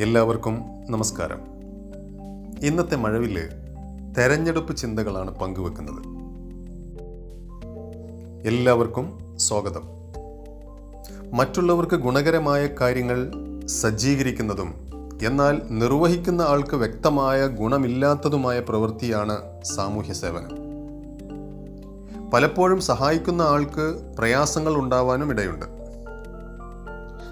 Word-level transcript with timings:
എല്ലാവർക്കും 0.00 0.60
നമസ്കാരം. 0.90 1.40
ഇന്നത്തെ 2.66 2.96
മഴവിൽ 2.96 3.40
തെരഞ്ഞെടുപ്പ് 4.18 4.76
ചിന്തകളാണ് 4.76 5.38
പങ്കുവെക്കുന്നത്. 5.38 6.00
എല്ലാവർക്കും 8.46 9.34
സ്വാഗതം. 9.36 9.82
മറ്റുള്ളവർക്ക് 11.36 11.96
ഗുണകരമായ 11.96 12.68
കാര്യങ്ങൾ 12.80 13.32
സജ്ജീകരിക്കുന്നതും 13.66 14.74
എന്നാൽ 15.26 15.62
നിർവഹിക്കുന്ന 15.70 16.42
ആൾക്ക് 16.42 16.74
വ്യക്തമായ 16.74 17.46
ഗുണമില്ലാത്തതുമായ 17.46 18.60
പ്രവൃത്തിയാണ് 18.60 19.62
സാമൂഹ്യ 19.62 20.12
സേവനം. 20.12 20.50
പലപ്പോഴും 22.30 22.80
സഹായിക്കുന്ന 22.80 23.42
ആൾക്ക് 23.42 24.14
പ്രയാസങ്ങൾ 24.18 24.74
ഉണ്ടാവാനും 24.74 25.30
ഇടയുണ്ട്. 25.30 25.66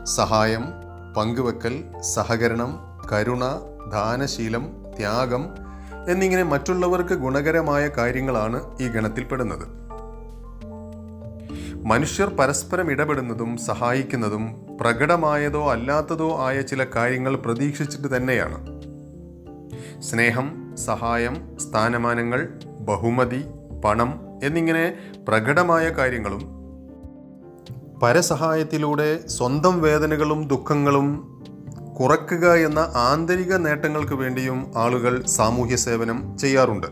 സഹായം 0.05 0.92
പങ്കുവെക്കൽ 1.17 1.85
സഹകരണം 2.01 2.79
കരുണ 3.13 3.45
ദാനശീലം 3.93 4.93
ത്യാഗം 4.99 5.49
എന്നിങ്ങനെ 6.11 6.43
മറ്റുള്ളവർക്ക് 6.43 7.15
ഗുണകരമായ 7.15 7.89
കാര്യങ്ങളാണ് 7.89 8.79
ഈ 8.81 8.89
ഗണത്തിൽപ്പെടുന്നത്. 8.89 9.83
മനുഷ്യർ 11.85 12.29
പരസ്പരം 12.29 12.91
ഇടപെടുന്നതും 12.91 13.57
സഹായിക്കുന്നതും 13.57 14.67
പ്രകടമായതോ 14.81 15.73
അല്ലാത്തതോ 15.73 16.47
ആയ 16.47 16.61
ചില 16.61 16.85
കാര്യങ്ങൾ 16.85 17.37
പ്രതീക്ഷിച്ചിട്ട് 17.37 18.17
തന്നെയാണ്. 18.17 18.83
സ്നേഹം 20.03 20.77
സഹായം 20.77 21.59
സ്ഥാനമാനങ്ങൾ 21.59 22.49
ബഹുമതി 22.81 23.45
പണം 23.85 24.21
എന്നിങ്ങനെ 24.45 24.95
പ്രകടമായ 25.29 25.89
കാര്യങ്ങളും 25.89 26.62
പരസഹായത്തിലൂടെ 28.03 29.27
സ്വന്തം 29.27 29.83
വേദനകളും 29.83 30.49
ദുഃഖങ്ങളും 30.49 31.39
കുറയ്ക്കുക 32.01 32.55
എന്ന 32.55 32.93
ആന്തരിക 32.95 33.55
നേട്ടങ്ങൾക്ക് 33.55 34.13
വേണ്ടിയും 34.13 34.73
ആളുകൾ 34.77 35.25
സാമൂഹ്യ 35.27 35.77
സേവനം 35.77 36.39
ചെയ്യാറുണ്ട്. 36.39 36.87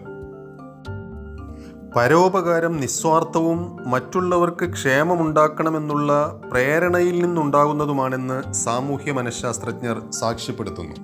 പരോപകാരം 1.96 2.80
നിസ്വാർത്ഥവും 2.80 3.90
മറ്റുള്ളവർക്ക് 3.90 4.72
ക്ഷേമമുണ്ടാക്കണമെന്നുള്ള 4.72 6.40
പ്രേരണയിൽ 6.50 7.22
നിന്നുണ്ടാകുന്നതുമാണെന്ന് 7.22 8.52
സാമൂഹ്യ 8.52 9.12
മനഃശാസ്ത്രജ്ഞർ 9.12 10.10
സാക്ഷ്യപ്പെടുത്തുന്നു. 10.10 10.94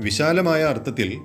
വിശാലമായ 0.00 0.62
അർത്ഥത്തിൽ 0.62 1.20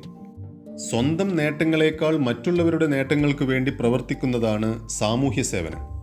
സ്വന്തം 0.78 1.36
നേട്ടങ്ങളെക്കാൾ 1.36 2.18
മറ്റുള്ളവരുടെ 2.18 2.86
നേട്ടങ്ങൾക്ക് 2.86 3.44
വേണ്ടി 3.44 3.72
പ്രവർത്തിക്കുന്നതാണ് 3.72 4.90
സാമൂഹ്യ 4.90 5.42
സേവനം. 5.42 5.95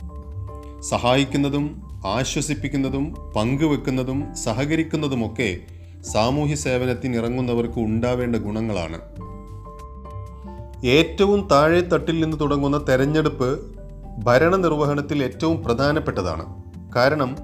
സഹായിക്കുന്നതും 0.83 1.83
ആശ്വസിപ്പിക്കുന്നതും 2.07 3.17
പങ്കുവെക്കുന്നതും 3.37 4.35
സഹകരിക്കുന്നതുമൊക്കെ 4.35 5.59
സാമൂഹ്യ 6.13 6.55
സേവനത്തിന് 6.55 7.17
ഇറങ്ങുന്നവർക്ക് 7.17 7.79
ഉണ്ടാവേണ്ട 7.79 8.37
ഗുണങ്ങളാണ്. 8.37 9.01
ഏറ്റവും 10.87 11.49
താഴെ 11.49 11.81
തട്ടിൽ 11.81 12.21
നിന്ന് 12.25 12.41
തുടങ്ങുന്ന 12.41 12.85
തെരഞ്ഞെടുപ്പ് 12.89 13.77
ഭരണനിർവഹണത്തിൽ 14.25 15.25
ഏറ്റവും 15.25 15.65
പ്രധാനപ്പെട്ടതാണ്. 15.65 16.63
കാരണം 16.97 17.37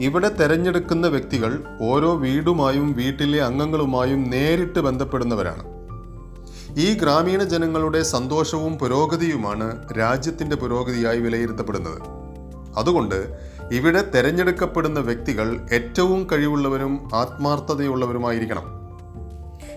ഇവിടെ 0.00 0.28
തെരഞ്ഞെടുക്കുന്ന 0.28 1.06
വ്യക്തികൾ 1.06 1.64
ഓരോ 1.82 2.14
വീടുമായും 2.14 2.92
വീട്ടിലെ 2.92 3.42
അംഗങ്ങളുമായും 3.42 4.30
നേരിട്ട് 4.30 4.78
ബന്ധപ്പെടുന്നവരാണ്. 4.78 5.64
ഈ 6.78 6.94
ഗ്രാമീണ 6.94 7.42
ജനങ്ങളുടെ 7.42 8.02
സന്തോഷവും 8.02 8.78
പുരോഗതിയുമാണ് 8.78 9.98
രാജ്യത്തിന്റെ 9.98 10.56
പുരോഗതിയായി 10.56 11.18
വിലയിരുത്തപ്പെടുന്നത്. 11.18 12.25
അതുകൊണ്ട് 12.76 13.38
ഇവിടെ 13.72 14.10
തിരഞ്ഞെടുക്കപ്പെടുന്ന 14.10 15.00
വ്യക്തികൾ 15.00 15.66
ഏറ്റവും 15.72 16.26
കഴിവുള്ളവരും 16.32 17.08
ആത്മാർത്ഥതയുള്ളവരുമായിരിക്കണം. 17.14 18.62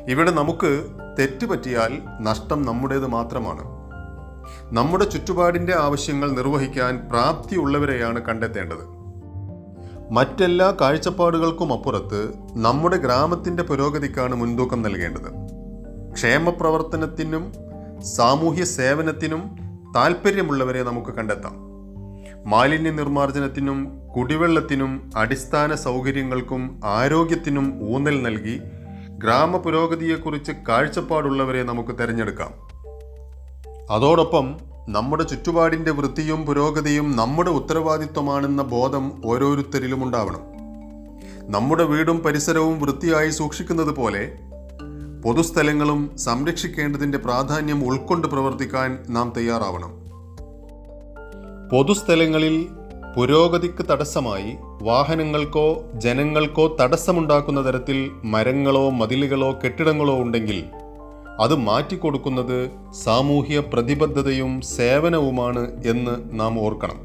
ഇവിടെ 0.07 0.31
നമുക്ക് 0.31 0.87
തെറ്റുപറ്റിയാൽ 1.19 2.01
നഷ്ടം 2.21 2.61
നമ്മുടേത് 2.61 3.07
മാത്രമാണ്. 3.07 3.79
നമ്മുടെ 4.73 5.05
ചുറ്റുപാടിന്റെ 5.05 5.75
ആവശ്യങ്ങൾ 5.75 6.31
നിർവഹിക്കാൻ 6.31 7.09
പ്രാപ്തിയുള്ളവരെയാണ് 7.11 8.21
കണ്ടെത്തേണ്ടത്. 8.21 8.99
മറ്റെല്ലാ 10.11 10.75
കാഴ്ചപ്പാടുകൾക്കും 10.81 11.73
അപ്പുറത്ത് 11.73 12.33
നമ്മുടെ 12.53 12.97
ഗ്രാമത്തിന്റെ 12.97 13.63
പുരോഗതിക്കാണ് 13.63 14.35
മുൻതൂക്കം 14.35 14.81
നൽകേണ്ടത്. 14.81 15.49
ക്ഷേമപ്രവർത്തനത്തിനും 16.13 17.53
സാമൂഹ്യ 18.15 18.63
സേവനത്തിനും 18.63 19.57
താല്പര്യമുള്ളവരെ 19.95 20.83
നമുക്ക് 20.83 21.11
കണ്ടെത്താം. 21.11 21.68
മാലിന്യ 22.45 22.89
നിർമ്മാർജനത്തിനും 22.89 24.07
കുടിവെള്ളത്തിനും 24.15 25.11
അടിസ്ഥാന 25.15 25.75
സൗകര്യങ്ങൾക്കും 25.75 26.81
ആരോഗ്യത്തിനും 26.85 27.89
ഊന്നൽ 27.95 28.21
നൽകി 28.21 28.61
ഗ്രാമ 29.17 29.57
പുരോഗതിയെക്കുറിച്ച് 29.57 30.51
കാഴ്ചപ്പാടുള്ളവരെ 30.51 31.63
നമുക്ക് 31.63 31.89
തിരഞ്ഞെടുക്കാം. 31.89 32.51
അതോടൊപ്പം 33.91 34.57
നമ്മുടെ 34.89 35.23
ചുറ്റുപാടിന്റെ 35.23 35.91
വൃത്തിയും 35.91 36.45
പുരോഗതിയും 36.45 37.15
നമ്മുടെ 37.15 37.49
ഉത്തരവാദിത്വമാണെന്ന 37.49 38.61
ബോധം 38.61 39.21
ഓരോരുത്തരിലും 39.25 40.03
ഉണ്ടാവണം. 40.03 40.41
നമ്മുടെ 41.51 41.83
വീടും 41.83 42.19
പരിസരവും 42.19 42.79
വൃത്തിയായി 42.79 43.29
സൂക്ഷിക്കുന്നത് 43.29 43.95
പോലെ 43.95 44.39
പൊതുസ്ഥലങ്ങളും 45.23 46.17
സംരക്ഷിക്കേണ്ടതിന്റെ 46.17 47.17
പ്രാധാന്യം 47.17 47.85
ഉൾക്കൊണ്ട് 47.85 48.27
പ്രവർത്തിക്കാൻ 48.27 49.05
നാം 49.09 49.33
തയ്യാറാവണം. 49.37 50.08
പൊതുസ്ഥലങ്ങളിൽ 51.71 52.67
പുരോഗതിക്ക് 53.15 53.85
തടസ്സമായി 53.89 54.57
വാഹനങ്ങൾക്കോ 54.81 55.83
ജനങ്ങൾക്കോ 55.93 56.77
തടസ്സമുണ്ടാക്കുന്ന 56.81 57.67
തരത്തിൽ 57.67 58.11
മരങ്ങളോ 58.23 58.89
മതിലുകളോ 58.89 59.59
കെട്ടിടങ്ങളോ 59.63 60.17
ഉണ്ടെങ്കിൽ 60.17 60.63
അത് 61.39 61.55
മാറ്റിക്കൊടുക്കുന്നത് 61.55 62.69
സാമൂഹ്യ 62.91 63.59
പ്രതിബദ്ധതയും 63.59 64.61
സേവനവുമാണ് 64.61 65.83
എന്ന് 65.85 66.39
നാം 66.39 66.59
ഓർക്കണം. 66.59 66.99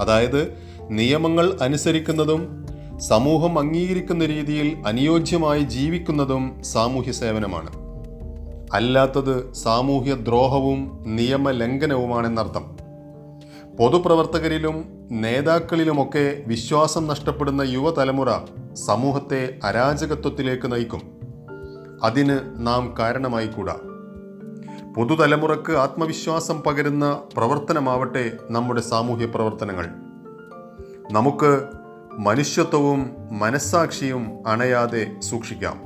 അതായത് 0.00 0.54
നിയമങ്ങൾ 0.90 1.58
അനുസരിക്കുന്നതും 1.62 2.66
സമൂഹം 2.98 3.58
അംഗീകരിക്കുന്ന 3.58 4.26
രീതിയിൽ 4.26 4.82
അനുയോജ്യമായി 4.86 5.60
ജീവിക്കുന്നതും 5.60 6.62
സാമൂഹ്യ 6.62 7.12
സേവനമാണ്. 7.12 7.70
അല്ലാത്തത് 8.74 9.52
സാമൂഹ്യ 9.52 10.14
ദ്രോഹവും 10.14 11.02
നിയമലംഘനവുമാണെന്നർത്ഥം. 11.06 12.77
പൊതുപ്രവർത്തകരിലും 13.78 14.84
നേതാക്കളിലുമൊക്കെ 15.10 16.42
വിശ്വാസം 16.46 17.06
നഷ്ടപ്പെടുന്ന 17.06 17.62
യുവതലമുറ 17.62 18.30
സമൂഹത്തെ 18.74 19.58
അരാജകത്വത്തിലേക്ക് 19.64 20.72
നയിക്കും. 20.72 21.02
അതിന് 22.02 22.38
നാം 22.56 22.94
കാരണമായിക്കൂടാ. 22.98 23.76
പുതുതലമുറക്ക് 24.96 25.72
ആത്മവിശ്വാസം 25.72 26.60
പകരുന്ന 26.60 27.22
പ്രവർത്തനമാവട്ടെ 27.36 28.32
നമ്മുടെ 28.50 28.80
സാമൂഹ്യ 28.80 29.26
പ്രവർത്തനങ്ങൾ. 29.26 29.86
നമുക്ക് 31.12 31.62
മനുഷ്യത്വവും 32.18 33.10
മനസ്സാക്ഷിയും 33.32 34.48
അണയാതെ 34.48 35.20
സൂക്ഷിക്കാം. 35.20 35.80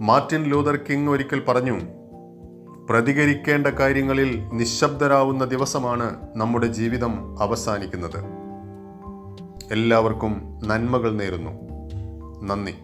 മാർട്ടിൻ 0.00 0.42
ലൂതർ 0.42 0.76
കിങ് 0.76 1.08
ഒരിക്കൽ 1.08 1.40
പറഞ്ഞു 1.48 1.80
പ്രതികരിക്കേണ്ട 2.90 3.66
കാര്യങ്ങളിൽ 3.66 4.50
നിശബ്ദരാവുന്ന 4.52 5.44
ദിവസമാണ് 5.44 6.16
നമ്മുടെ 6.36 6.66
ജീവിതം 6.66 7.42
അവസാനിക്കുന്നത്. 7.42 8.24
എല്ലാവർക്കും 9.72 10.60
നന്മകൾ 10.66 11.12
നേരുന്നു. 11.12 11.50
നന്ദി. 12.42 12.74